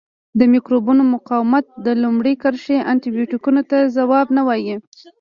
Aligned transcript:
د 0.39 0.41
مکروبونو 0.53 1.03
مقاومت 1.13 1.65
د 1.85 1.87
لومړۍ 2.03 2.33
کرښې 2.41 2.77
انټي 2.91 3.09
بیوټیکو 3.15 3.51
ته 3.69 3.77
ځواب 3.97 4.27
نه 4.37 4.41
وایي. 4.47 4.75